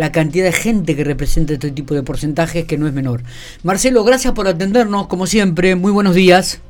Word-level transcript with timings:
la 0.00 0.12
cantidad 0.12 0.46
de 0.46 0.52
gente 0.52 0.96
que 0.96 1.04
representa 1.04 1.52
este 1.52 1.70
tipo 1.72 1.92
de 1.92 2.02
porcentajes 2.02 2.64
que 2.64 2.78
no 2.78 2.86
es 2.86 2.94
menor. 2.94 3.20
Marcelo, 3.62 4.02
gracias 4.02 4.32
por 4.32 4.48
atendernos, 4.48 5.08
como 5.08 5.26
siempre, 5.26 5.76
muy 5.76 5.92
buenos 5.92 6.14
días. 6.14 6.62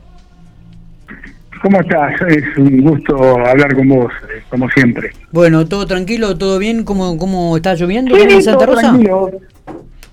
¿Cómo 1.63 1.81
estás? 1.81 2.21
Es 2.23 2.59
un 2.59 2.81
gusto 2.81 3.15
hablar 3.47 3.77
con 3.77 3.89
vos, 3.89 4.13
eh, 4.25 4.43
como 4.49 4.69
siempre. 4.71 5.13
Bueno, 5.31 5.65
¿todo 5.69 5.87
tranquilo? 5.87 6.37
¿Todo 6.37 6.59
bien? 6.59 6.83
¿Cómo, 6.83 7.17
cómo 7.19 7.57
está 7.57 7.75
lloviendo 7.75 8.17
en 8.17 8.43
Santa 8.43 8.67
Rosa? 8.67 8.81
Tranquilo. 8.81 9.31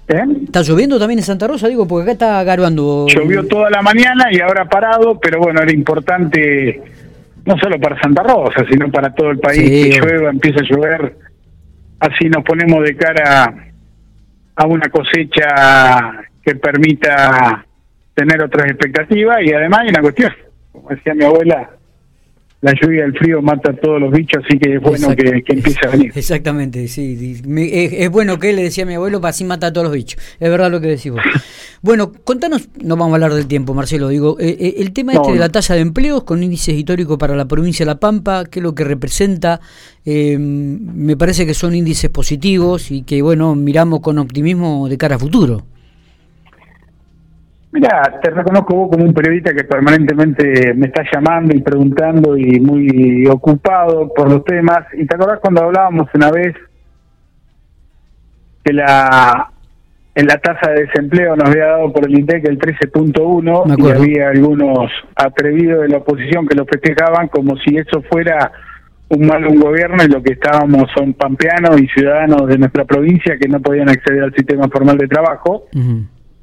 ¿Eh? 0.10 0.24
¿Está 0.44 0.62
lloviendo 0.62 1.00
también 1.00 1.18
en 1.18 1.26
Santa 1.26 1.48
Rosa? 1.48 1.68
Digo, 1.70 1.88
porque 1.88 2.04
acá 2.04 2.12
está 2.12 2.44
garuando. 2.44 3.08
Llovió 3.10 3.48
toda 3.48 3.72
la 3.72 3.82
mañana 3.82 4.28
y 4.32 4.42
ahora 4.42 4.66
parado, 4.66 5.20
pero 5.20 5.40
bueno, 5.40 5.60
era 5.60 5.74
importante 5.74 6.84
no 7.46 7.58
solo 7.58 7.80
para 7.80 8.00
Santa 8.00 8.22
Rosa, 8.22 8.64
sino 8.70 8.92
para 8.92 9.12
todo 9.16 9.32
el 9.32 9.40
país 9.40 9.64
que 9.68 10.00
llueva, 10.00 10.30
empieza 10.30 10.60
a 10.60 10.70
llover. 10.70 11.27
Así 12.00 12.30
nos 12.30 12.44
ponemos 12.44 12.84
de 12.84 12.96
cara 12.96 13.54
a 14.56 14.66
una 14.68 14.90
cosecha 14.90 16.24
que 16.44 16.56
permita 16.56 17.66
tener 18.14 18.42
otras 18.42 18.68
expectativas 18.68 19.38
y 19.44 19.54
además 19.54 19.82
hay 19.82 19.90
una 19.90 20.02
cuestión, 20.02 20.34
como 20.72 20.90
decía 20.90 21.14
mi 21.14 21.24
abuela, 21.24 21.70
la 22.62 22.74
lluvia 22.74 23.02
y 23.02 23.06
el 23.06 23.18
frío 23.18 23.42
mata 23.42 23.72
a 23.72 23.76
todos 23.76 24.02
los 24.02 24.12
bichos, 24.12 24.44
así 24.44 24.58
que 24.58 24.76
es 24.76 24.82
bueno 24.82 25.16
que, 25.16 25.44
empiece 25.48 25.80
a 25.86 25.92
venir. 25.92 26.12
Exactamente, 26.16 26.88
sí. 26.88 27.40
es, 27.46 28.10
bueno 28.10 28.40
que 28.40 28.52
le 28.52 28.64
decía 28.64 28.84
a 28.84 28.88
mi 28.88 28.96
abuelo, 28.96 29.22
así 29.24 29.44
mata 29.44 29.68
a 29.68 29.74
todos 29.74 29.86
los 29.86 29.94
bichos. 29.94 30.20
Es 30.40 30.50
verdad 30.50 30.72
lo 30.72 30.82
que 30.82 30.88
decís 30.88 31.12
vos. 31.12 31.22
bueno, 31.84 32.12
contanos, 32.24 32.70
no 32.82 32.96
vamos 32.98 33.14
a 33.14 33.16
hablar 33.16 33.34
del 33.36 33.46
tiempo, 33.46 33.76
Marcelo, 33.76 34.10
digo, 34.10 34.38
eh, 34.40 34.58
eh, 34.60 34.76
el 34.80 34.92
tema 34.92 35.14
este 35.14 35.34
de 35.34 35.40
la 35.40 35.50
tasa 35.50 35.76
de 35.76 35.82
empleos 35.82 36.24
con 36.24 36.42
índices 36.42 36.74
históricos 36.74 37.18
para 37.18 37.36
la 37.36 37.48
provincia 37.48 37.86
de 37.86 37.92
La 37.92 38.00
Pampa, 38.00 38.46
qué 38.46 38.60
es 38.60 38.64
lo 38.64 38.74
que 38.74 38.84
representa, 38.84 39.62
eh, 40.04 40.38
me 40.40 41.16
parece 41.16 41.46
que 41.46 41.54
son 41.54 41.76
índices 41.76 42.10
positivos 42.10 42.90
y 42.90 43.04
que, 43.04 43.22
bueno, 43.22 43.54
miramos 43.54 44.00
con 44.00 44.18
optimismo 44.18 44.90
de 44.90 44.98
cara 44.98 45.18
a 45.18 45.20
futuro. 45.20 45.64
Mira, 47.72 48.20
te 48.22 48.30
reconozco 48.30 48.76
vos 48.76 48.90
como 48.92 49.06
un 49.06 49.14
periodista 49.14 49.54
que 49.54 49.66
permanentemente 49.66 50.74
me 50.74 50.88
está 50.88 51.04
llamando 51.12 51.56
y 51.56 51.62
preguntando 51.62 52.38
y 52.38 52.60
muy 52.60 53.28
ocupado 53.28 54.12
por 54.14 54.32
los 54.32 54.44
temas. 54.46 54.86
¿Y 54.94 55.06
te 55.06 55.16
acordás 55.16 55.40
cuando 55.42 55.64
hablábamos 55.64 56.08
una 56.14 56.32
vez 56.32 56.56
que 58.64 58.74
la 58.74 59.52
en 60.16 60.26
la 60.26 60.38
tasa 60.40 60.72
de 60.72 60.86
desempleo 60.86 61.36
nos 61.36 61.48
había 61.48 61.68
dado 61.68 61.94
por 61.94 62.04
el 62.08 62.18
INDEC 62.18 62.48
el 62.48 62.58
13.1 62.58 63.78
y 63.78 63.92
había 63.92 64.30
algunos 64.30 64.92
atrevidos 65.16 65.82
de 65.82 65.90
la 65.90 65.98
oposición 65.98 66.48
que 66.48 66.56
lo 66.56 66.66
festejaban 66.66 67.28
como 67.28 67.56
si 67.58 67.78
eso 67.78 68.02
fuera 68.10 68.52
un 69.10 69.28
mal 69.28 69.46
un 69.46 69.60
gobierno 69.60 70.04
y 70.04 70.08
lo 70.08 70.24
que 70.24 70.34
estábamos 70.34 70.90
son 70.96 71.14
pampeanos 71.14 71.80
y 71.80 71.88
ciudadanos 71.90 72.48
de 72.48 72.58
nuestra 72.58 72.86
provincia 72.86 73.38
que 73.40 73.48
no 73.48 73.60
podían 73.60 73.90
acceder 73.90 74.24
al 74.24 74.34
sistema 74.34 74.68
formal 74.70 74.98
de 74.98 75.08
trabajo. 75.08 75.66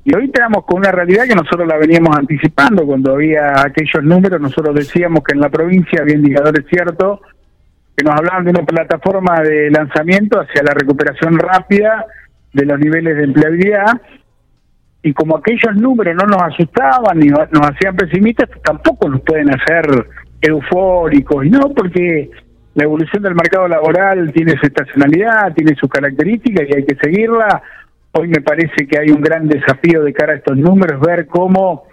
Y 0.05 0.15
hoy 0.15 0.29
tenemos 0.29 0.65
con 0.67 0.81
una 0.81 0.93
realidad 0.93 1.25
que 1.27 1.35
nosotros 1.35 1.67
la 1.67 1.79
veníamos 1.79 2.15
anticipando 2.17 2.85
cuando 2.85 3.15
había 3.15 3.63
aquellos 3.63 4.05
números, 4.05 4.39
nosotros 4.39 4.75
decíamos 4.75 5.25
que 5.25 5.35
en 5.35 5.41
la 5.41 5.49
provincia 5.49 6.03
había 6.03 6.17
indicadores 6.17 6.67
ciertos 6.69 7.21
que 7.97 8.05
nos 8.05 8.15
hablaban 8.15 8.45
de 8.45 8.51
una 8.51 8.65
plataforma 8.65 9.41
de 9.41 9.71
lanzamiento 9.71 10.41
hacia 10.41 10.63
la 10.63 10.75
recuperación 10.75 11.39
rápida 11.39 12.05
de 12.53 12.67
los 12.67 12.79
niveles 12.79 13.17
de 13.17 13.25
empleabilidad. 13.25 14.01
Y 15.03 15.13
como 15.15 15.39
aquellos 15.39 15.75
números 15.77 16.15
no 16.17 16.27
nos 16.27 16.43
asustaban 16.43 17.19
ni 17.19 17.29
nos 17.29 17.71
hacían 17.71 17.97
pesimistas, 17.97 18.51
tampoco 18.63 19.09
nos 19.09 19.23
pueden 19.23 19.51
hacer 19.55 19.87
eufóricos, 20.41 21.47
y 21.47 21.51
no, 21.51 21.71
porque 21.71 22.31
la 22.75 22.85
evolución 22.85 23.23
del 23.23 23.35
mercado 23.35 23.69
laboral 23.69 24.33
tiene 24.33 24.59
su 24.59 24.67
estacionalidad, 24.67 25.55
tiene 25.55 25.75
sus 25.77 25.89
características 25.89 26.69
y 26.69 26.77
hay 26.77 26.85
que 26.85 26.97
seguirla 26.97 27.63
Hoy 28.17 28.29
me 28.29 28.41
parece 28.43 28.87
que 28.87 28.97
hay 28.97 29.11
un 29.11 29.21
gran 29.21 29.49
desafío 29.49 30.05
de 30.05 30.13
cara 30.13 30.35
a 30.35 30.37
estos 30.37 30.57
números, 30.57 31.01
ver 31.01 31.27
cómo 31.27 31.89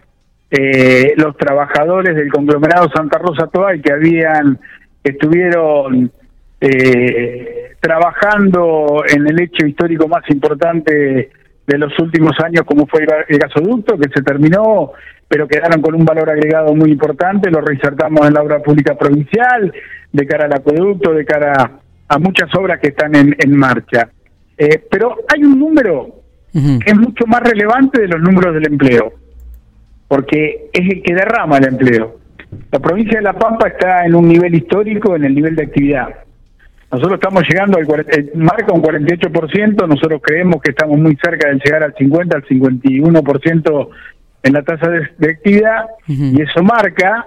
eh, 0.51 1.13
los 1.17 1.35
trabajadores 1.35 2.15
del 2.15 2.31
conglomerado 2.31 2.91
Santa 2.93 3.17
Rosa 3.17 3.47
Toay 3.47 3.81
que 3.81 3.91
habían, 3.91 4.59
estuvieron 5.03 6.11
eh, 6.59 7.71
trabajando 7.79 9.03
en 9.11 9.25
el 9.25 9.41
hecho 9.41 9.65
histórico 9.65 10.07
más 10.07 10.21
importante 10.29 11.31
de 11.65 11.77
los 11.79 11.97
últimos 11.97 12.39
años, 12.39 12.65
como 12.67 12.85
fue 12.85 13.03
el 13.27 13.39
gasoducto, 13.39 13.97
que 13.97 14.11
se 14.13 14.21
terminó, 14.21 14.91
pero 15.27 15.47
quedaron 15.47 15.81
con 15.81 15.95
un 15.95 16.05
valor 16.05 16.29
agregado 16.29 16.75
muy 16.75 16.91
importante, 16.91 17.49
lo 17.49 17.61
reinsertamos 17.61 18.27
en 18.27 18.35
la 18.35 18.43
obra 18.43 18.59
pública 18.59 18.93
provincial, 18.95 19.73
de 20.11 20.27
cara 20.27 20.45
al 20.45 20.53
acueducto, 20.53 21.13
de 21.13 21.25
cara 21.25 21.79
a 22.07 22.19
muchas 22.19 22.53
obras 22.53 22.79
que 22.79 22.89
están 22.89 23.15
en 23.15 23.57
marcha. 23.57 24.07
Eh, 24.63 24.79
pero 24.91 25.17
hay 25.27 25.43
un 25.43 25.57
número 25.57 26.21
que 26.53 26.91
es 26.91 26.95
mucho 26.95 27.25
más 27.25 27.41
relevante 27.41 27.99
de 27.99 28.07
los 28.07 28.21
números 28.21 28.53
del 28.53 28.67
empleo, 28.67 29.11
porque 30.07 30.69
es 30.71 30.81
el 30.81 31.01
que 31.01 31.15
derrama 31.15 31.57
el 31.57 31.65
empleo. 31.65 32.19
La 32.71 32.77
provincia 32.77 33.17
de 33.17 33.23
La 33.23 33.33
Pampa 33.33 33.69
está 33.69 34.05
en 34.05 34.13
un 34.13 34.27
nivel 34.27 34.53
histórico 34.53 35.15
en 35.15 35.23
el 35.23 35.33
nivel 35.33 35.55
de 35.55 35.63
actividad. 35.63 36.09
Nosotros 36.91 37.15
estamos 37.15 37.43
llegando 37.49 37.79
al 37.79 38.05
eh, 38.07 38.33
marca 38.35 38.71
un 38.71 38.83
48%, 38.83 39.87
nosotros 39.87 40.21
creemos 40.23 40.61
que 40.61 40.69
estamos 40.69 40.99
muy 40.99 41.15
cerca 41.15 41.49
de 41.49 41.55
llegar 41.55 41.81
al 41.81 41.95
50, 41.95 42.37
al 42.37 42.45
51% 42.45 43.89
en 44.43 44.53
la 44.53 44.61
tasa 44.61 44.91
de, 44.91 45.27
actividad, 45.27 45.85
y 46.05 46.39
eso 46.39 46.61
marca 46.61 47.25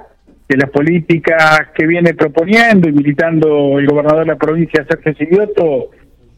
que 0.49 0.57
las 0.57 0.71
políticas 0.71 1.71
que 1.75 1.85
viene 1.85 2.15
proponiendo 2.15 2.89
y 2.89 2.93
militando 2.93 3.81
el 3.81 3.89
gobernador 3.89 4.21
de 4.21 4.27
la 4.27 4.37
provincia, 4.37 4.87
Sergio 4.89 5.15
Silioto, 5.15 5.91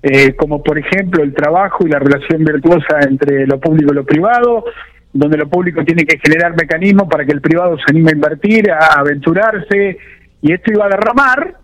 eh, 0.03 0.35
como 0.35 0.63
por 0.63 0.79
ejemplo 0.79 1.23
el 1.23 1.35
trabajo 1.35 1.87
y 1.87 1.91
la 1.91 1.99
relación 1.99 2.45
virtuosa 2.45 3.01
entre 3.09 3.47
lo 3.47 3.59
público 3.59 3.93
y 3.93 3.97
lo 3.97 4.05
privado, 4.05 4.65
donde 5.13 5.39
lo 5.39 5.49
público 5.49 5.85
tiene 5.85 6.05
que 6.05 6.19
generar 6.19 6.55
mecanismos 6.57 7.09
para 7.09 7.25
que 7.25 7.33
el 7.33 7.41
privado 7.41 7.77
se 7.79 7.85
anime 7.89 8.11
a 8.11 8.15
invertir, 8.15 8.71
a 8.71 9.01
aventurarse, 9.01 9.99
y 10.43 10.53
esto 10.53 10.73
iba 10.73 10.87
a 10.87 10.91
derramar 10.91 11.55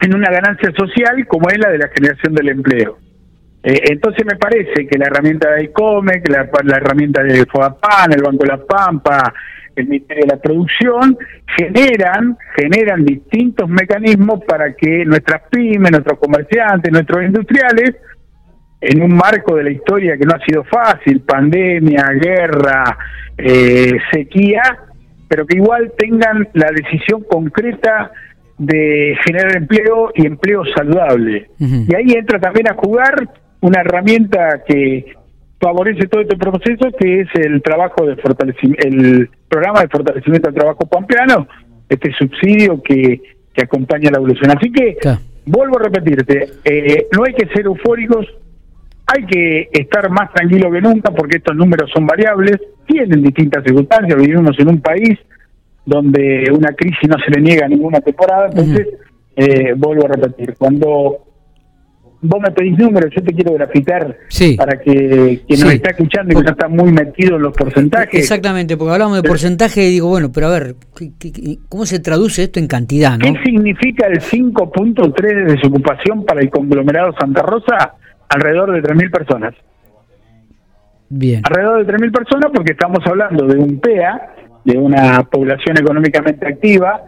en 0.00 0.14
una 0.14 0.30
ganancia 0.30 0.70
social 0.76 1.26
como 1.26 1.48
es 1.50 1.58
la 1.58 1.70
de 1.70 1.78
la 1.78 1.88
generación 1.88 2.34
del 2.34 2.48
empleo. 2.48 2.98
Eh, 3.62 3.80
entonces 3.90 4.24
me 4.24 4.36
parece 4.36 4.86
que 4.86 4.98
la 4.98 5.06
herramienta 5.06 5.50
de 5.52 5.64
ICOMEC, 5.64 6.28
la, 6.28 6.48
la 6.64 6.76
herramienta 6.76 7.22
de 7.22 7.44
FOAPAN, 7.46 8.12
el 8.14 8.22
Banco 8.22 8.44
de 8.44 8.48
la 8.48 8.64
Pampa, 8.64 9.34
el 9.76 9.86
Ministerio 9.86 10.24
de 10.26 10.34
la 10.34 10.40
Producción, 10.40 11.16
generan, 11.56 12.36
generan 12.56 13.04
distintos 13.04 13.68
mecanismos 13.68 14.40
para 14.46 14.72
que 14.74 15.04
nuestras 15.04 15.42
pymes, 15.50 15.90
nuestros 15.90 16.18
comerciantes, 16.18 16.92
nuestros 16.92 17.24
industriales, 17.24 17.96
en 18.80 19.02
un 19.02 19.14
marco 19.14 19.56
de 19.56 19.64
la 19.64 19.70
historia 19.70 20.16
que 20.16 20.24
no 20.24 20.34
ha 20.34 20.44
sido 20.44 20.64
fácil, 20.64 21.20
pandemia, 21.20 22.04
guerra, 22.14 22.96
eh, 23.36 23.92
sequía, 24.10 24.62
pero 25.28 25.46
que 25.46 25.58
igual 25.58 25.92
tengan 25.98 26.48
la 26.54 26.70
decisión 26.70 27.22
concreta 27.24 28.10
de 28.56 29.16
generar 29.24 29.56
empleo 29.56 30.12
y 30.14 30.26
empleo 30.26 30.64
saludable. 30.74 31.50
Y 31.58 31.94
ahí 31.94 32.12
entra 32.12 32.38
también 32.38 32.68
a 32.68 32.74
jugar 32.74 33.28
una 33.60 33.80
herramienta 33.80 34.62
que 34.66 35.14
favorece 35.60 36.06
todo 36.08 36.22
este 36.22 36.36
proceso, 36.36 36.90
que 36.98 37.20
es 37.20 37.28
el 37.34 37.62
trabajo 37.62 38.06
de 38.06 38.16
fortalecimiento, 38.16 38.88
el 38.88 39.28
programa 39.48 39.82
de 39.82 39.88
fortalecimiento 39.88 40.48
del 40.48 40.58
trabajo 40.58 40.86
pampeano, 40.86 41.46
este 41.88 42.12
subsidio 42.12 42.82
que, 42.82 43.20
que 43.52 43.62
acompaña 43.62 44.10
la 44.10 44.18
evolución. 44.18 44.50
Así 44.56 44.72
que, 44.72 44.96
vuelvo 45.44 45.78
a 45.78 45.82
repetirte, 45.84 46.48
eh, 46.64 47.06
no 47.12 47.24
hay 47.24 47.34
que 47.34 47.46
ser 47.48 47.66
eufóricos, 47.66 48.26
hay 49.06 49.26
que 49.26 49.68
estar 49.72 50.08
más 50.08 50.32
tranquilo 50.32 50.70
que 50.70 50.80
nunca 50.80 51.10
porque 51.10 51.38
estos 51.38 51.56
números 51.56 51.90
son 51.92 52.06
variables, 52.06 52.58
tienen 52.86 53.22
distintas 53.22 53.62
circunstancias, 53.64 54.18
vivimos 54.18 54.58
en 54.58 54.68
un 54.68 54.80
país 54.80 55.18
donde 55.84 56.50
una 56.56 56.72
crisis 56.72 57.08
no 57.08 57.16
se 57.18 57.30
le 57.32 57.40
niega 57.40 57.66
a 57.66 57.68
ninguna 57.68 58.00
temporada, 58.00 58.46
entonces, 58.46 58.88
eh, 59.36 59.74
vuelvo 59.76 60.06
a 60.06 60.08
repetir, 60.08 60.54
cuando 60.56 61.29
vos 62.22 62.40
me 62.40 62.50
pedís 62.50 62.78
números, 62.78 63.10
yo 63.14 63.22
te 63.22 63.32
quiero 63.32 63.54
graficar 63.54 64.16
para 64.56 64.78
que 64.78 65.42
quien 65.46 65.60
nos 65.60 65.72
está 65.72 65.90
escuchando 65.90 66.32
y 66.32 66.36
que 66.36 66.42
no 66.42 66.50
está 66.50 66.68
muy 66.68 66.92
metido 66.92 67.36
en 67.36 67.42
los 67.42 67.56
porcentajes. 67.56 68.20
Exactamente, 68.20 68.76
porque 68.76 68.92
hablamos 68.92 69.22
de 69.22 69.28
porcentaje 69.28 69.88
y 69.88 69.92
digo, 69.92 70.08
bueno, 70.08 70.30
pero 70.32 70.48
a 70.48 70.50
ver, 70.50 70.74
¿cómo 71.68 71.86
se 71.86 71.98
traduce 72.00 72.42
esto 72.44 72.58
en 72.58 72.66
cantidad? 72.66 73.18
¿Qué 73.18 73.32
significa 73.44 74.06
el 74.06 74.20
5.3 74.20 75.14
de 75.14 75.54
desocupación 75.54 76.24
para 76.24 76.40
el 76.40 76.50
conglomerado 76.50 77.14
Santa 77.18 77.42
Rosa? 77.42 77.94
Alrededor 78.28 78.72
de 78.72 78.82
3.000 78.82 79.10
personas. 79.10 79.54
Bien. 81.08 81.42
Alrededor 81.44 81.84
de 81.84 81.92
3.000 81.92 82.12
personas 82.12 82.50
porque 82.54 82.72
estamos 82.72 83.00
hablando 83.04 83.46
de 83.46 83.58
un 83.58 83.80
PEA, 83.80 84.34
de 84.64 84.78
una 84.78 85.24
población 85.24 85.78
económicamente 85.78 86.46
activa, 86.46 87.02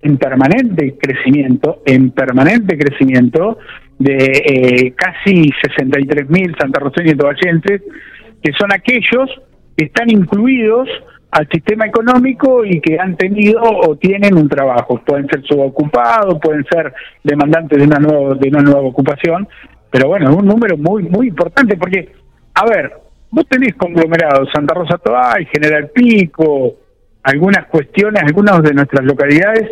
en 0.00 0.16
permanente 0.16 0.96
crecimiento, 0.96 1.82
en 1.84 2.10
permanente 2.12 2.78
crecimiento, 2.78 3.58
de 3.98 4.16
eh, 4.16 4.94
casi 4.96 5.50
63.000 5.50 6.58
santarroceños 6.58 7.14
y 7.14 7.16
toballenses, 7.16 7.82
que 8.42 8.52
son 8.52 8.72
aquellos 8.72 9.28
que 9.76 9.86
están 9.86 10.10
incluidos 10.10 10.88
al 11.30 11.48
sistema 11.48 11.86
económico 11.86 12.64
y 12.64 12.80
que 12.80 12.98
han 12.98 13.16
tenido 13.16 13.60
o 13.62 13.96
tienen 13.96 14.36
un 14.36 14.48
trabajo. 14.48 15.00
Pueden 15.04 15.28
ser 15.28 15.42
subocupados, 15.44 16.38
pueden 16.40 16.64
ser 16.70 16.92
demandantes 17.22 17.78
de 17.78 17.84
una, 17.84 17.98
nueva, 17.98 18.34
de 18.34 18.48
una 18.48 18.62
nueva 18.62 18.80
ocupación, 18.80 19.48
pero 19.90 20.08
bueno, 20.08 20.30
es 20.30 20.36
un 20.36 20.46
número 20.46 20.76
muy, 20.76 21.02
muy 21.04 21.28
importante 21.28 21.76
porque, 21.76 22.12
a 22.54 22.66
ver, 22.66 22.92
vos 23.30 23.46
tenés 23.48 23.74
conglomerados, 23.74 24.48
Santa 24.52 24.74
Rosa 24.74 24.98
Toay, 24.98 25.46
General 25.46 25.90
Pico, 25.92 26.76
algunas 27.22 27.66
cuestiones, 27.66 28.22
algunas 28.22 28.62
de 28.62 28.74
nuestras 28.74 29.04
localidades 29.04 29.70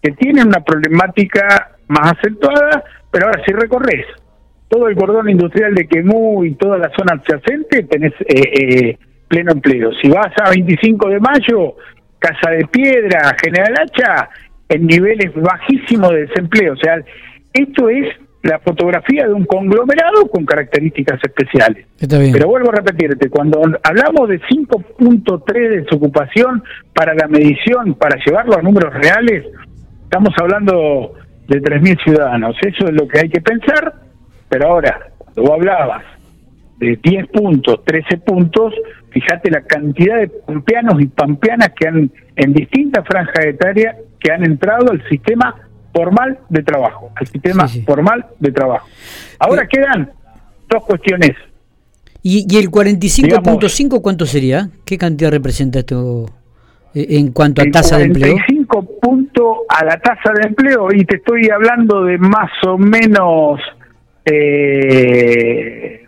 que 0.00 0.12
tienen 0.12 0.48
una 0.48 0.60
problemática 0.60 1.71
más 1.92 2.12
acentuada, 2.18 2.84
pero 3.10 3.26
ahora 3.26 3.42
si 3.44 3.52
recorres 3.52 4.06
todo 4.68 4.88
el 4.88 4.96
cordón 4.96 5.28
industrial 5.28 5.74
de 5.74 5.86
Quemú 5.86 6.44
y 6.44 6.54
toda 6.54 6.78
la 6.78 6.90
zona 6.96 7.20
adyacente, 7.20 7.82
tenés 7.82 8.12
eh, 8.20 8.40
eh, 8.54 8.98
pleno 9.28 9.52
empleo. 9.52 9.90
Si 10.00 10.08
vas 10.08 10.32
a 10.42 10.48
25 10.50 11.10
de 11.10 11.20
mayo, 11.20 11.76
Casa 12.18 12.50
de 12.50 12.66
Piedra, 12.66 13.36
General 13.42 13.74
Hacha, 13.82 14.30
en 14.68 14.86
niveles 14.86 15.30
bajísimos 15.34 16.10
de 16.12 16.26
desempleo. 16.26 16.72
O 16.72 16.76
sea, 16.76 17.02
esto 17.52 17.90
es 17.90 18.08
la 18.42 18.58
fotografía 18.60 19.26
de 19.26 19.34
un 19.34 19.44
conglomerado 19.44 20.26
con 20.28 20.44
características 20.44 21.20
especiales. 21.22 21.86
Pero 21.98 22.48
vuelvo 22.48 22.70
a 22.70 22.76
repetirte, 22.76 23.28
cuando 23.28 23.60
hablamos 23.82 24.28
de 24.28 24.40
5.3 24.40 25.52
de 25.52 25.80
desocupación 25.82 26.62
para 26.94 27.14
la 27.14 27.28
medición, 27.28 27.94
para 27.94 28.16
llevarlo 28.24 28.58
a 28.58 28.62
números 28.62 28.92
reales, 28.94 29.44
estamos 30.04 30.34
hablando 30.38 31.14
de 31.48 31.60
3.000 31.60 32.04
ciudadanos. 32.04 32.56
Eso 32.62 32.86
es 32.86 32.92
lo 32.92 33.06
que 33.08 33.20
hay 33.20 33.28
que 33.28 33.40
pensar, 33.40 33.94
pero 34.48 34.68
ahora, 34.68 35.10
cuando 35.18 35.42
vos 35.42 35.52
hablabas 35.52 36.04
de 36.78 36.98
10 37.02 37.26
puntos, 37.28 37.84
13 37.84 38.18
puntos, 38.18 38.74
fíjate 39.10 39.50
la 39.50 39.62
cantidad 39.62 40.18
de 40.18 40.28
pampeanos 40.28 41.00
y 41.00 41.06
pampeanas 41.06 41.70
que 41.78 41.88
han, 41.88 42.10
en 42.36 42.52
distintas 42.52 43.06
franjas 43.06 43.44
etarias, 43.44 43.96
que 44.18 44.32
han 44.32 44.44
entrado 44.44 44.90
al 44.90 45.06
sistema 45.08 45.54
formal 45.92 46.38
de 46.48 46.62
trabajo, 46.62 47.10
al 47.14 47.26
sistema 47.26 47.68
formal 47.68 48.26
de 48.38 48.50
trabajo. 48.50 48.88
Ahora 49.38 49.66
quedan 49.66 50.10
dos 50.68 50.84
cuestiones. 50.84 51.32
¿Y, 52.22 52.46
y 52.48 52.58
el 52.58 52.70
45.5 52.70 54.00
cuánto 54.00 54.26
sería? 54.26 54.70
¿Qué 54.84 54.96
cantidad 54.96 55.30
representa 55.30 55.80
esto 55.80 56.26
eh, 56.94 57.06
en 57.10 57.32
cuanto 57.32 57.62
a 57.62 57.64
tasa 57.70 57.98
de 57.98 58.04
empleo? 58.04 58.36
45 58.72 59.00
puntos 59.00 59.58
a 59.68 59.84
la 59.84 59.98
tasa 59.98 60.32
de 60.32 60.48
empleo 60.48 60.88
y 60.92 61.04
te 61.04 61.16
estoy 61.16 61.48
hablando 61.50 62.04
de 62.04 62.18
más 62.18 62.50
o 62.66 62.78
menos 62.78 63.60
eh, 64.24 66.06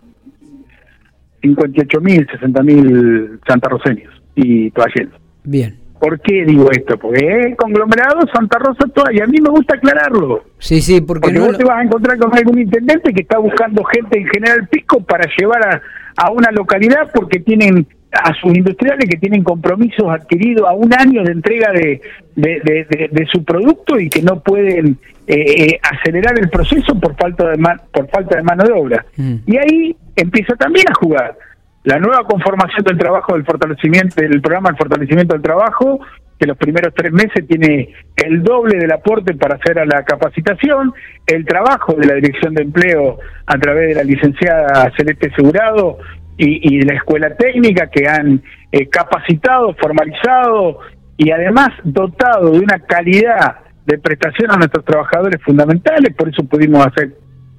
58 1.42 2.00
mil, 2.00 2.26
60 2.30 2.62
mil 2.62 3.40
santarroseños 3.46 4.12
y 4.34 4.70
toalleros. 4.70 5.14
Bien. 5.44 5.78
¿Por 6.00 6.20
qué 6.20 6.44
digo 6.44 6.70
esto? 6.70 6.98
Porque 6.98 7.24
es 7.24 7.56
conglomerado 7.56 8.26
Santa 8.32 8.58
Rosa 8.58 8.84
toda 8.94 9.12
y 9.12 9.20
a 9.20 9.26
mí 9.26 9.38
me 9.40 9.48
gusta 9.50 9.76
aclararlo. 9.76 10.44
Sí, 10.58 10.82
sí, 10.82 11.00
porque, 11.00 11.32
porque 11.32 11.38
no 11.38 11.56
te 11.56 11.64
vas 11.64 11.78
a 11.78 11.82
encontrar 11.82 12.18
con 12.18 12.36
algún 12.36 12.58
intendente 12.58 13.12
que 13.14 13.22
está 13.22 13.38
buscando 13.38 13.82
gente 13.84 14.18
en 14.18 14.26
General 14.26 14.68
Pico 14.68 15.00
para 15.00 15.28
llevar 15.38 15.66
a, 15.66 15.82
a 16.16 16.30
una 16.30 16.50
localidad 16.50 17.10
porque 17.14 17.40
tienen 17.40 17.86
a 18.22 18.32
sus 18.34 18.56
industriales 18.56 19.08
que 19.08 19.18
tienen 19.18 19.42
compromisos 19.42 20.08
adquiridos 20.08 20.68
a 20.68 20.72
un 20.72 20.92
año 20.94 21.22
de 21.22 21.32
entrega 21.32 21.72
de, 21.72 22.00
de, 22.36 23.26
su 23.32 23.44
producto 23.44 23.98
y 23.98 24.08
que 24.08 24.22
no 24.22 24.40
pueden 24.40 24.98
eh, 25.26 25.34
eh, 25.36 25.80
acelerar 25.82 26.38
el 26.38 26.48
proceso 26.50 26.98
por 26.98 27.16
falta 27.16 27.50
de 27.50 27.58
por 27.92 28.08
falta 28.08 28.36
de 28.36 28.42
mano 28.42 28.64
de 28.64 28.72
obra. 28.72 29.04
Mm. 29.16 29.34
Y 29.46 29.56
ahí 29.56 29.96
empieza 30.16 30.54
también 30.56 30.86
a 30.88 30.94
jugar 30.94 31.36
la 31.84 31.98
nueva 31.98 32.24
conformación 32.24 32.84
del 32.84 32.98
trabajo 32.98 33.34
del 33.34 33.44
fortalecimiento 33.44 34.20
del 34.20 34.40
programa 34.40 34.70
del 34.70 34.78
fortalecimiento 34.78 35.34
del 35.34 35.42
trabajo 35.42 36.00
que 36.38 36.46
los 36.46 36.56
primeros 36.56 36.92
tres 36.94 37.12
meses 37.12 37.46
tiene 37.46 37.90
el 38.16 38.42
doble 38.42 38.78
del 38.78 38.90
aporte 38.92 39.34
para 39.34 39.54
hacer 39.56 39.78
a 39.78 39.86
la 39.86 40.02
capacitación, 40.02 40.92
el 41.26 41.44
trabajo 41.44 41.94
de 41.94 42.06
la 42.06 42.14
Dirección 42.14 42.54
de 42.54 42.62
Empleo 42.62 43.18
a 43.46 43.58
través 43.58 43.90
de 43.90 43.94
la 43.94 44.02
licenciada 44.02 44.92
Celeste 44.96 45.30
Segurado 45.36 45.98
y, 46.36 46.78
de 46.78 46.86
la 46.86 46.94
escuela 46.94 47.34
técnica 47.36 47.88
que 47.88 48.08
han 48.08 48.42
eh, 48.72 48.88
capacitado, 48.88 49.74
formalizado 49.74 50.80
y 51.16 51.30
además 51.30 51.68
dotado 51.84 52.50
de 52.50 52.58
una 52.58 52.78
calidad 52.80 53.56
de 53.86 53.98
prestación 53.98 54.50
a 54.50 54.56
nuestros 54.56 54.84
trabajadores 54.84 55.40
fundamentales, 55.42 56.14
por 56.14 56.28
eso 56.28 56.44
pudimos 56.44 56.84
hacer 56.86 57.14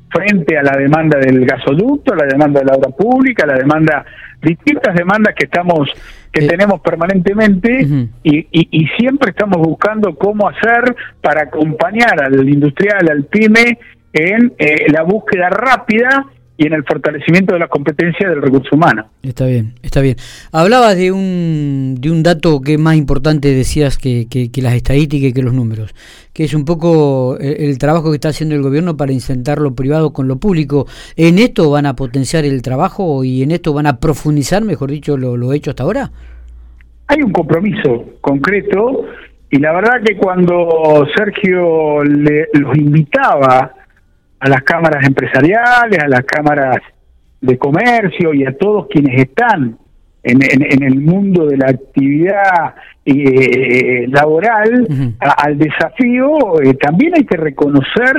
frente 0.10 0.58
a 0.58 0.64
la 0.64 0.78
demanda 0.78 1.20
del 1.20 1.46
gasoducto, 1.46 2.14
a 2.14 2.18
la 2.18 2.26
demanda 2.26 2.60
de 2.62 2.66
la 2.66 2.76
obra 2.76 2.90
pública, 2.90 3.44
a 3.44 3.48
la 3.48 3.58
demanda, 3.58 4.06
distintas 4.42 4.96
demandas 4.96 5.36
que 5.36 5.46
estamos 5.46 5.90
que 6.32 6.48
tenemos 6.48 6.82
permanentemente 6.82 7.88
y, 8.22 8.48
y, 8.52 8.88
siempre 8.98 9.32
estamos 9.32 9.58
buscando 9.58 10.16
cómo 10.16 10.50
hacer 10.50 10.94
para 11.22 11.44
acompañar 11.44 12.22
al 12.22 12.50
industrial, 12.50 13.10
al 13.10 13.24
pyme 13.24 13.80
en 14.12 14.54
eh, 14.58 14.92
la 14.92 15.04
búsqueda 15.04 15.50
rápida 15.50 16.26
y 16.58 16.68
en 16.68 16.74
el 16.74 16.84
fortalecimiento 16.84 17.54
de 17.54 17.60
la 17.60 17.68
competencia 17.68 18.30
del 18.30 18.42
recurso 18.42 18.76
humano. 18.76 19.08
Está 19.24 19.46
bien, 19.46 19.74
está 19.82 20.02
bien. 20.02 20.16
Hablabas 20.52 20.96
de 20.96 21.12
un, 21.12 21.98
de 22.00 22.12
un 22.12 22.24
dato 22.24 22.62
que 22.62 22.74
es 22.74 22.80
más 22.80 22.96
importante, 22.96 23.54
decías, 23.54 23.98
que, 23.98 24.28
que, 24.30 24.62
las 24.62 24.74
estadísticas 24.74 25.30
y 25.30 25.34
que 25.34 25.42
los 25.42 25.54
números, 25.54 25.94
que 26.34 26.46
es 26.46 26.54
un 26.54 26.64
poco 26.64 27.38
el, 27.40 27.78
trabajo 27.78 28.10
que 28.10 28.16
está 28.16 28.30
haciendo 28.30 28.56
el 28.56 28.62
gobierno 28.62 28.96
para 28.96 29.12
incitar 29.12 29.60
lo 29.60 29.76
privado 29.76 30.14
con 30.14 30.28
lo 30.28 30.38
público. 30.38 30.88
¿En 31.18 31.40
esto 31.40 31.70
van 31.70 31.86
a 31.86 31.96
potenciar 31.96 32.46
el 32.46 32.62
trabajo 32.62 33.24
y 33.24 33.44
en 33.44 33.52
esto 33.52 33.74
van 33.74 33.88
a 33.88 34.00
profundizar, 34.00 34.64
mejor 34.64 34.92
dicho, 34.92 35.18
lo, 35.18 35.36
lo 35.36 35.52
hecho 35.52 35.72
hasta 35.72 35.84
ahora? 35.84 36.12
Hay 37.08 37.22
un 37.22 37.32
compromiso 37.32 38.06
concreto 38.22 39.06
y 39.52 39.60
la 39.60 39.74
verdad 39.74 40.02
que 40.04 40.18
cuando 40.18 41.06
Sergio 41.16 42.04
le, 42.04 42.48
los 42.54 42.78
invitaba 42.78 43.74
a 44.40 44.50
las 44.50 44.62
cámaras 44.64 45.06
empresariales, 45.06 46.00
a 46.00 46.08
las 46.08 46.24
cámaras 46.26 46.78
de 47.42 47.58
comercio 47.58 48.34
y 48.34 48.46
a 48.46 48.58
todos 48.58 48.88
quienes 48.88 49.22
están 49.22 49.78
en, 50.26 50.40
en, 50.42 50.84
el 50.84 51.00
mundo 51.00 51.46
de 51.46 51.58
la 51.58 51.68
actividad 51.68 52.74
eh, 53.06 54.08
laboral 54.08 55.16
al 55.20 55.58
desafío, 55.58 56.60
eh, 56.64 56.74
también 56.74 57.14
hay 57.16 57.26
que 57.26 57.38
reconocer 57.38 58.16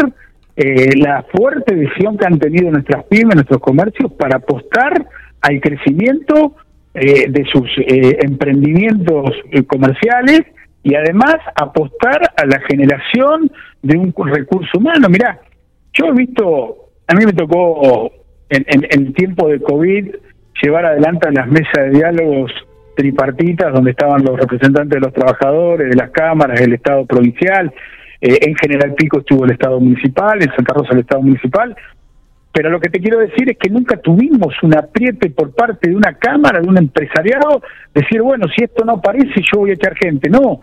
eh, 0.55 0.97
la 0.97 1.25
fuerte 1.35 1.75
visión 1.75 2.17
que 2.17 2.27
han 2.27 2.39
tenido 2.39 2.71
nuestras 2.71 3.05
pymes, 3.07 3.35
nuestros 3.35 3.61
comercios, 3.61 4.13
para 4.13 4.37
apostar 4.37 5.07
al 5.43 5.61
crecimiento 5.61 6.55
de 6.95 7.45
sus 7.53 7.69
emprendimientos 7.77 9.31
comerciales 9.67 10.41
y 10.83 10.95
además 10.95 11.35
apostar 11.55 12.23
a 12.35 12.47
la 12.47 12.59
generación 12.61 13.51
de 13.83 13.99
un 13.99 14.15
recurso 14.33 14.79
humano. 14.79 15.07
Mirá, 15.11 15.39
yo 15.97 16.07
he 16.07 16.13
visto, 16.13 16.91
a 17.07 17.15
mí 17.15 17.25
me 17.25 17.33
tocó 17.33 18.11
en, 18.49 18.65
en, 18.69 19.13
tiempo 19.13 19.49
de 19.49 19.61
COVID 19.61 20.15
llevar 20.63 20.87
adelante 20.87 21.31
las 21.33 21.49
mesas 21.49 21.73
de 21.75 21.91
diálogos 21.91 22.53
tripartitas 22.97 23.73
donde 23.73 23.91
estaban 23.91 24.25
los 24.25 24.39
representantes 24.39 25.01
de 25.01 25.01
los 25.01 25.13
trabajadores, 25.13 25.91
de 25.91 25.97
las 25.97 26.11
cámaras, 26.11 26.61
del 26.61 26.75
Estado 26.75 27.05
provincial, 27.05 27.73
eh, 28.21 28.39
en 28.43 28.55
General 28.57 28.95
Pico 28.95 29.19
estuvo 29.19 29.45
el 29.45 29.53
Estado 29.53 29.79
municipal, 29.81 30.43
en 30.43 30.55
Santa 30.55 30.75
Rosa 30.75 30.93
el 30.93 31.01
Estado 31.01 31.23
municipal, 31.23 31.77
pero 32.53 32.71
lo 32.71 32.81
que 32.81 32.89
te 32.89 33.01
quiero 33.01 33.19
decir 33.19 33.51
es 33.51 33.59
que 33.59 33.69
nunca 33.69 33.99
tuvimos 33.99 34.55
un 34.63 34.75
apriete 34.75 35.29
por 35.29 35.55
parte 35.55 35.91
de 35.91 35.97
una 35.97 36.15
cámara, 36.15 36.59
de 36.59 36.67
un 36.67 36.79
empresariado, 36.79 37.61
decir, 37.95 38.23
bueno, 38.23 38.47
si 38.49 38.65
esto 38.65 38.83
no 38.83 38.93
aparece, 38.93 39.43
yo 39.53 39.61
voy 39.61 39.71
a 39.71 39.75
echar 39.75 39.95
gente. 39.95 40.31
No, 40.31 40.61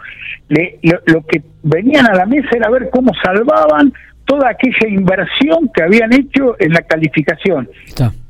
lo, 0.50 1.00
lo, 1.06 1.22
que 1.28 1.44
venían 1.62 2.10
a 2.10 2.16
la 2.16 2.25
mesa 2.25 2.50
era 2.56 2.72
ver 2.72 2.90
cómo 2.90 3.12
salvaban 3.24 3.94
toda 4.25 4.50
aquella 4.50 4.88
inversión 4.88 5.70
que 5.74 5.84
habían 5.84 6.13
hecho 6.13 6.56
en 6.60 6.74
la 6.74 6.82
calificación. 6.82 7.70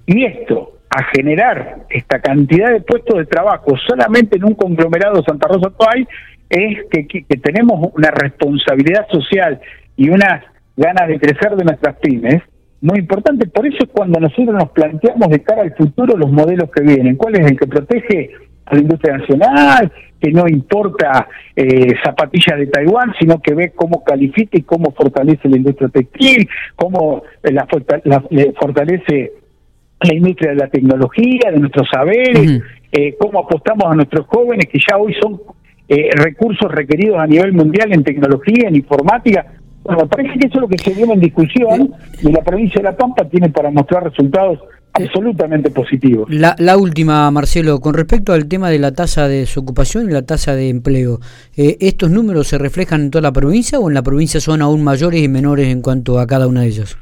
Y 0.06 0.26
esto, 0.26 0.80
a 0.90 1.04
generar 1.16 1.86
esta 1.90 2.20
cantidad 2.20 2.72
de 2.72 2.82
puestos 2.82 3.18
de 3.18 3.26
trabajo 3.26 3.76
solamente 3.88 4.38
en 4.38 4.46
un 4.46 4.56
conglomerado 4.56 5.24
Santa 5.24 5.48
Rosa 5.48 5.70
Toay, 5.78 6.08
es 6.50 6.80
que, 6.92 7.08
que, 7.08 7.38
tenemos 7.38 7.92
una 7.96 8.12
responsabilidad 8.12 9.08
social 9.12 9.60
y 9.96 10.10
unas 10.10 10.44
ganas 10.76 11.08
de 11.08 11.20
crecer 11.20 11.56
de 11.56 11.64
nuestras 11.64 11.96
pymes 11.98 12.42
muy 12.82 13.00
importante. 13.00 13.48
Por 13.48 13.66
eso 13.66 13.78
es 13.84 13.90
cuando 13.92 14.20
nosotros 14.20 14.54
nos 14.54 14.70
planteamos 14.72 15.30
de 15.30 15.42
cara 15.42 15.64
al 15.64 15.74
futuro 15.74 16.18
los 16.18 16.32
modelos 16.32 16.70
que 16.70 16.84
vienen. 16.84 17.16
¿Cuál 17.16 17.36
es 17.40 17.52
el 17.52 17.58
que 17.58 17.66
protege 17.66 18.32
a 18.66 18.76
la 18.76 18.82
industria 18.82 19.18
nacional? 19.18 19.92
Que 20.24 20.32
no 20.32 20.48
importa 20.48 21.28
eh, 21.54 21.96
zapatillas 22.02 22.58
de 22.58 22.68
Taiwán, 22.68 23.14
sino 23.20 23.42
que 23.42 23.54
ve 23.54 23.74
cómo 23.76 24.06
califica 24.06 24.58
y 24.58 24.62
cómo 24.62 24.94
fortalece 24.94 25.50
la 25.50 25.58
industria 25.58 25.90
textil, 25.90 26.48
cómo 26.78 27.24
eh, 27.44 27.52
la, 27.52 27.68
fortalece 27.68 29.34
la 30.00 30.14
industria 30.14 30.52
de 30.52 30.56
la 30.56 30.70
tecnología, 30.70 31.52
de 31.52 31.60
nuestros 31.60 31.90
saberes, 31.92 32.62
eh, 32.90 33.16
cómo 33.20 33.42
apostamos 33.42 33.84
a 33.86 33.96
nuestros 33.96 34.26
jóvenes 34.28 34.68
que 34.72 34.80
ya 34.80 34.96
hoy 34.96 35.14
son 35.22 35.42
eh, 35.90 36.10
recursos 36.16 36.72
requeridos 36.72 37.20
a 37.20 37.28
nivel 37.28 37.52
mundial 37.52 37.92
en 37.92 38.06
tecnología, 38.06 38.70
en 38.70 38.78
informática. 38.78 39.46
Bueno, 39.84 40.08
parece 40.08 40.40
que 40.40 40.48
eso 40.48 40.56
es 40.56 40.62
lo 40.62 40.70
que 40.70 40.78
se 40.78 40.94
viene 40.94 41.16
en 41.16 41.20
discusión 41.20 41.94
y 42.22 42.32
la 42.32 42.42
provincia 42.42 42.82
de 42.82 42.84
La 42.84 42.96
Pampa 42.96 43.28
tiene 43.28 43.50
para 43.50 43.72
mostrar 43.72 44.06
resultados 44.06 44.60
absolutamente 44.94 45.72
positivo. 45.72 46.26
La, 46.30 46.56
la, 46.60 46.78
última, 46.78 47.30
Marcelo, 47.32 47.80
con 47.80 47.94
respecto 47.94 48.34
al 48.34 48.48
tema 48.48 48.70
de 48.70 48.80
la 48.80 48.92
tasa 48.92 49.28
de 49.28 49.40
desocupación 49.40 50.10
y 50.10 50.14
la 50.14 50.22
tasa 50.22 50.56
de 50.56 50.70
empleo, 50.70 51.20
eh, 51.58 51.78
¿estos 51.80 52.12
números 52.12 52.48
se 52.48 52.58
reflejan 52.58 53.02
en 53.02 53.12
toda 53.12 53.24
la 53.24 53.32
provincia 53.32 53.80
o 53.80 53.90
en 53.90 53.96
la 53.96 54.04
provincia 54.04 54.40
son 54.40 54.62
aún 54.62 54.84
mayores 54.84 55.22
y 55.22 55.28
menores 55.28 55.68
en 55.68 55.82
cuanto 55.82 56.20
a 56.20 56.28
cada 56.28 56.48
una 56.48 56.62
de 56.62 56.68
ellas? 56.68 56.98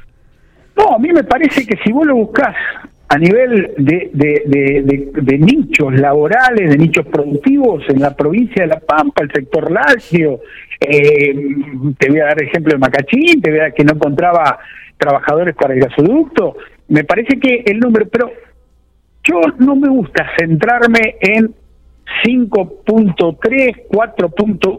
No, 0.76 0.94
a 0.94 0.98
mí 0.98 1.10
me 1.12 1.24
parece 1.24 1.66
que 1.66 1.76
si 1.84 1.92
vos 1.92 2.06
lo 2.06 2.16
buscás 2.16 2.54
a 3.08 3.18
nivel 3.18 3.74
de, 3.76 4.10
de, 4.14 5.38
nichos 5.38 5.92
laborales, 5.94 6.70
de 6.70 6.78
nichos 6.78 7.06
productivos 7.06 7.84
en 7.90 8.00
la 8.00 8.16
provincia 8.16 8.62
de 8.62 8.68
La 8.68 8.80
Pampa, 8.80 9.22
el 9.22 9.30
sector 9.30 9.70
lácteo, 9.70 10.40
eh, 10.80 11.34
te 11.98 12.08
voy 12.08 12.20
a 12.20 12.24
dar 12.24 12.42
ejemplo 12.42 12.72
de 12.72 12.78
Macachín, 12.78 13.42
te 13.42 13.50
voy 13.50 13.60
a 13.60 13.62
dar 13.64 13.74
que 13.74 13.84
no 13.84 13.92
encontraba 13.92 14.58
trabajadores 14.96 15.54
para 15.54 15.74
el 15.74 15.80
gasoducto, 15.80 16.56
me 16.92 17.04
parece 17.04 17.40
que 17.40 17.62
el 17.64 17.80
número, 17.80 18.06
pero 18.06 18.30
yo 19.24 19.40
no 19.58 19.76
me 19.76 19.88
gusta 19.88 20.26
centrarme 20.38 21.16
en 21.20 21.54
5.3, 22.22 23.84
4. 23.88 24.34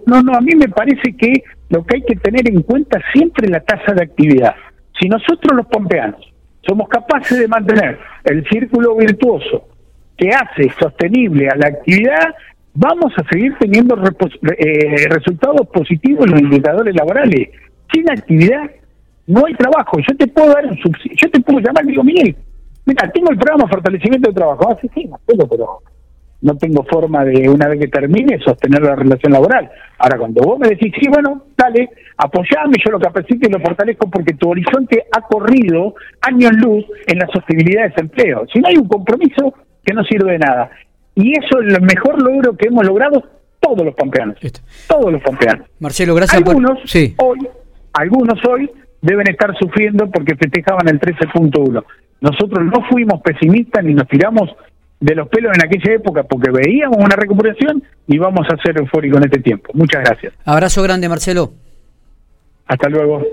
No, 0.05 0.21
no, 0.21 0.33
a 0.35 0.41
mí 0.41 0.51
me 0.55 0.69
parece 0.69 1.17
que 1.17 1.43
lo 1.69 1.83
que 1.83 1.95
hay 1.95 2.03
que 2.03 2.15
tener 2.17 2.47
en 2.47 2.61
cuenta 2.61 2.99
siempre 3.11 3.47
es 3.47 3.51
la 3.51 3.61
tasa 3.61 3.93
de 3.93 4.03
actividad. 4.03 4.53
Si 4.99 5.09
nosotros 5.09 5.57
los 5.57 5.65
pompeanos 5.65 6.21
somos 6.61 6.87
capaces 6.87 7.39
de 7.39 7.47
mantener 7.47 7.97
el 8.25 8.47
círculo 8.47 8.95
virtuoso 8.95 9.67
que 10.15 10.29
hace 10.29 10.69
sostenible 10.79 11.49
a 11.49 11.55
la 11.55 11.69
actividad, 11.69 12.35
vamos 12.75 13.11
a 13.17 13.27
seguir 13.27 13.55
teniendo 13.59 13.95
eh, 13.95 15.07
resultados 15.09 15.67
positivos 15.73 16.27
en 16.27 16.31
los 16.31 16.41
indicadores 16.41 16.93
laborales. 16.95 17.49
Sin 17.91 18.07
actividad 18.11 18.69
no 19.27 19.45
hay 19.45 19.53
trabajo. 19.55 19.97
Yo 19.99 20.15
te 20.17 20.27
puedo 20.27 20.53
dar 20.53 20.65
un 20.65 20.77
subsidio, 20.77 21.15
yo 21.15 21.29
te 21.29 21.41
puedo 21.41 21.59
llamar 21.59 21.85
y 21.85 21.89
digo, 21.89 22.03
Miguel, 22.03 22.35
mira, 22.85 23.11
tengo 23.11 23.31
el 23.31 23.37
programa 23.37 23.67
fortalecimiento 23.67 24.29
de 24.29 24.35
trabajo. 24.35 24.69
Ah, 24.69 24.77
sí, 24.81 24.89
sí, 24.93 25.09
pero 25.25 25.81
no 26.41 26.57
tengo 26.57 26.83
forma 26.83 27.23
de, 27.23 27.49
una 27.49 27.67
vez 27.69 27.79
que 27.79 27.87
termine, 27.87 28.37
sostener 28.39 28.81
la 28.81 28.95
relación 28.95 29.31
laboral. 29.31 29.69
Ahora, 29.97 30.17
cuando 30.17 30.43
vos 30.43 30.59
me 30.59 30.67
decís, 30.67 30.93
sí, 30.99 31.07
bueno, 31.07 31.43
dale, 31.57 31.89
apoyame, 32.17 32.75
yo 32.83 32.91
lo 32.91 32.99
capacito 32.99 33.47
y 33.47 33.51
lo 33.51 33.61
fortalezco 33.61 34.09
porque 34.09 34.33
tu 34.33 34.49
horizonte 34.49 35.05
ha 35.11 35.21
corrido 35.21 35.95
años 36.21 36.51
luz 36.53 36.85
en 37.07 37.19
la 37.19 37.27
sostenibilidad 37.27 37.83
de 37.83 37.87
ese 37.89 38.01
empleo. 38.01 38.45
Si 38.51 38.59
no 38.59 38.67
hay 38.67 38.75
un 38.75 38.87
compromiso, 38.89 39.53
que 39.85 39.93
no 39.93 40.03
sirve 40.03 40.33
de 40.33 40.39
nada. 40.39 40.69
Y 41.15 41.31
eso 41.31 41.61
es 41.61 41.73
el 41.75 41.81
mejor 41.81 42.21
logro 42.21 42.57
que 42.57 42.67
hemos 42.67 42.85
logrado 42.85 43.23
todos 43.61 43.85
los 43.85 43.95
pampeanos. 43.95 44.37
Todos 44.87 45.13
los 45.13 45.21
pampeanos. 45.21 45.67
Marcelo, 45.79 46.13
gracias 46.15 46.41
algunos 46.45 46.79
hoy, 47.17 47.47
algunos 47.93 48.45
hoy 48.45 48.69
deben 49.03 49.29
estar 49.29 49.55
sufriendo 49.59 50.09
porque 50.09 50.35
festejaban 50.35 50.87
el 50.87 50.99
13.1. 50.99 51.83
Nosotros 52.21 52.65
no 52.65 52.87
fuimos 52.89 53.21
pesimistas 53.21 53.83
ni 53.83 53.93
nos 53.93 54.07
tiramos 54.07 54.49
de 54.99 55.13
los 55.13 55.27
pelos 55.27 55.51
en 55.53 55.65
aquella 55.65 55.95
época 55.95 56.23
porque 56.23 56.49
veíamos 56.49 56.97
una 56.97 57.15
recuperación 57.15 57.83
y 58.07 58.17
vamos 58.17 58.47
a 58.49 58.55
ser 58.63 58.79
eufóricos 58.79 59.17
en 59.17 59.25
este 59.25 59.41
tiempo. 59.41 59.71
Muchas 59.73 60.03
gracias. 60.03 60.33
Abrazo 60.45 60.81
grande, 60.81 61.09
Marcelo. 61.09 61.51
Hasta 62.65 62.87
luego. 62.87 63.23